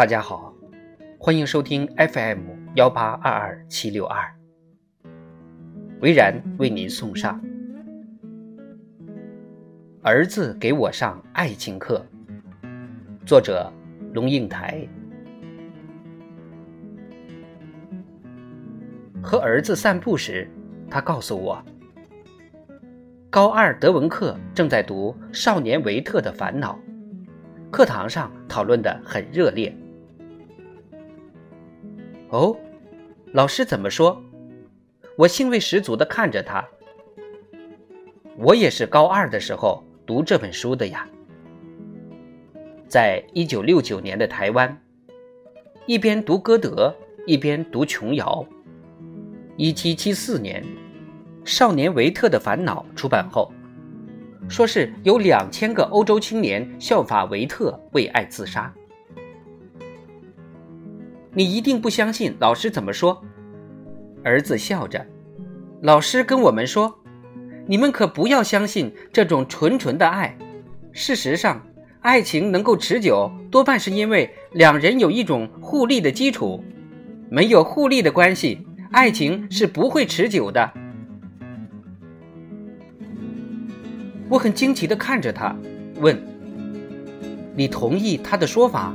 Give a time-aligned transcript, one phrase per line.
[0.00, 0.54] 大家好，
[1.18, 2.38] 欢迎收听 FM
[2.74, 4.34] 幺八二二七六二，
[6.00, 7.38] 维然为您送上。
[10.00, 12.02] 儿子给我上爱情课，
[13.26, 13.70] 作者
[14.14, 14.88] 龙应台。
[19.22, 20.50] 和儿子散步时，
[20.88, 21.62] 他告诉我，
[23.28, 26.80] 高二德文课正在读《少年维特的烦恼》。
[27.70, 29.70] 课堂上讨论的很热烈。
[32.30, 32.56] 哦，
[33.32, 34.22] 老师怎么说？
[35.16, 36.64] 我兴味十足的看着他。
[38.36, 41.08] 我也是高二的时候读这本书的呀。
[42.86, 44.80] 在一九六九年的台湾，
[45.86, 46.94] 一边读歌德，
[47.26, 48.46] 一边读琼瑶。
[49.56, 50.62] 一七七四年，
[51.44, 53.52] 《少年维特的烦恼》出版后。
[54.48, 58.72] 说是有两千个欧洲青年效法维特为爱自杀。
[61.32, 63.22] 你一定不相信老师怎么说？
[64.24, 65.06] 儿子笑着，
[65.80, 66.92] 老师跟我们说
[67.66, 70.36] ：“你们可不要相信这种纯纯的爱。
[70.92, 71.64] 事实上，
[72.00, 76.62] 爱情能够持久，多半是因为两人有一种互利的基础。
[77.30, 80.68] 没有互利的关系，爱情是不会持久的。”
[84.28, 85.56] 我很惊奇地看着他，
[86.00, 86.20] 问
[87.54, 88.92] ：“你同意他的说法？”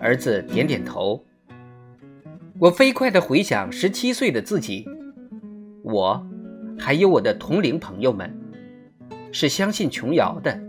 [0.00, 1.24] 儿子点点头。
[2.58, 4.86] 我飞快地回想十七岁的自己，
[5.82, 6.26] 我，
[6.78, 8.36] 还有我的同龄朋友们，
[9.32, 10.60] 是相信琼瑶的。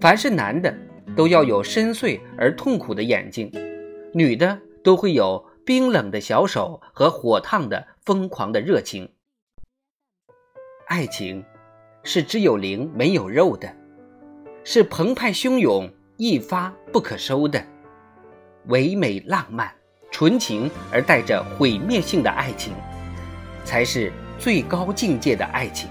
[0.00, 0.74] 凡是男的，
[1.16, 3.50] 都要有深邃而痛苦的眼睛；
[4.12, 9.08] 女的，都会有冰冷的小手和火烫的疯狂的热情。
[10.86, 11.44] 爱情。
[12.04, 13.72] 是只有灵没有肉的，
[14.64, 17.64] 是澎湃汹涌、一发不可收的，
[18.66, 19.72] 唯美浪漫、
[20.10, 22.72] 纯情而带着毁灭性的爱情，
[23.64, 25.90] 才是最高境界的爱情。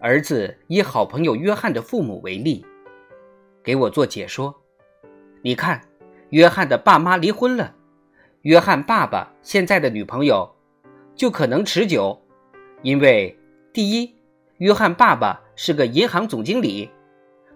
[0.00, 2.64] 儿子以好朋友约翰的父母为例，
[3.64, 4.54] 给我做解说。
[5.42, 5.80] 你看，
[6.30, 7.74] 约翰的爸妈离婚了，
[8.42, 10.54] 约翰爸爸现在的女朋友
[11.14, 12.20] 就可能持久。
[12.82, 13.36] 因为
[13.72, 14.14] 第一，
[14.58, 16.90] 约翰爸爸是个银行总经理，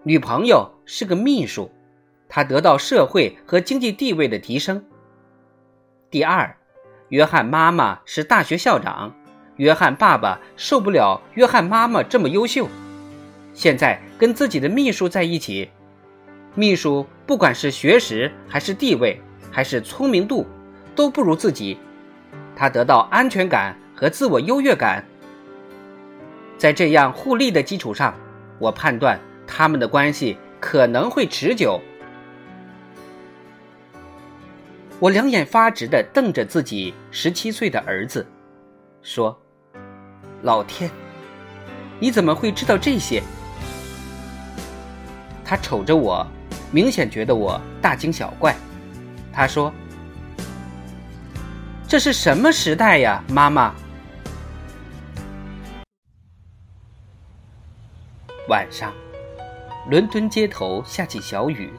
[0.03, 1.69] 女朋友是个秘书，
[2.27, 4.83] 他得到社会和经济地位的提升。
[6.09, 6.57] 第二，
[7.09, 9.13] 约翰妈妈是大学校长，
[9.57, 12.67] 约翰爸爸受不了约翰妈妈这么优秀，
[13.53, 15.69] 现在跟自己的秘书在一起，
[16.55, 20.47] 秘书不管是学识还是地位还是聪明度，
[20.95, 21.77] 都不如自己，
[22.55, 25.05] 他得到安全感和自我优越感。
[26.57, 28.15] 在这样互利的基础上，
[28.57, 29.19] 我判断
[29.53, 31.77] 他们的关系可能会持久。
[34.97, 38.25] 我两眼发直的瞪着自己十七岁的儿子，
[39.01, 39.37] 说
[40.41, 40.89] ：“老天，
[41.99, 43.21] 你怎么会知道这些？”
[45.43, 46.25] 他瞅着我，
[46.71, 48.55] 明显觉得我大惊小怪。
[49.33, 49.73] 他说
[51.89, 53.75] ：“这是什么时代呀，妈妈？”
[58.47, 58.93] 晚上，
[59.89, 61.71] 伦敦街头下起小雨，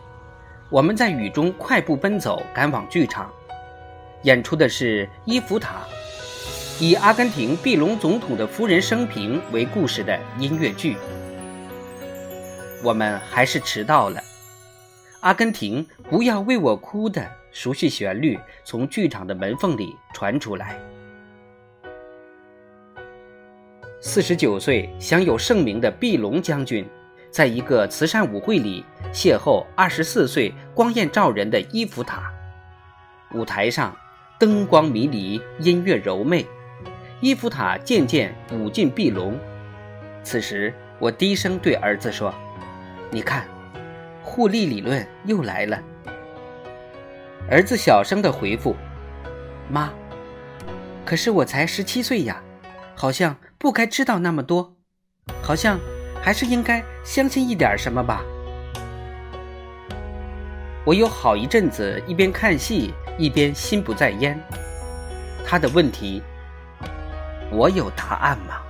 [0.68, 3.30] 我们在雨中快步奔走，赶往剧场。
[4.22, 5.82] 演出的是《伊芙塔》，
[6.82, 10.96] 以阿根廷毕隆总统的夫人生平为故事的音乐剧。
[12.82, 14.20] 我们还是迟到了。
[15.20, 20.76] 阿根廷，不要为我哭的熟悉旋律从剧场的门缝里传出来。
[24.00, 26.84] 四十九岁、享有盛名的毕隆将军，
[27.32, 32.30] 在一个慈善舞会里邂逅二十四岁、光艳照人的伊芙塔。
[33.32, 33.96] 舞台上
[34.38, 36.46] 灯光迷离，音乐柔媚，
[37.20, 39.36] 伊芙塔渐渐舞进碧龙。
[40.22, 42.32] 此时，我低声对儿子说
[43.10, 43.48] ：“你看，
[44.22, 45.82] 互利理论又来了。”
[47.50, 48.76] 儿子小声的回复
[49.68, 49.90] ：“妈，
[51.04, 52.42] 可是我才十七岁呀，
[52.94, 54.74] 好像……”不该知道那么多，
[55.40, 55.78] 好像
[56.22, 58.22] 还是应该相信一点什么吧。
[60.84, 64.40] 我有好一阵子一边看戏一边心不在焉。
[65.44, 66.22] 他的问题，
[67.50, 68.61] 我有答案吗？